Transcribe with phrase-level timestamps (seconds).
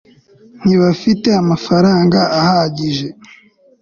[0.63, 3.07] ntibafite amafaranga ahagije